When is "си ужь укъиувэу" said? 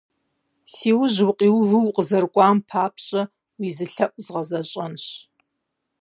0.73-1.87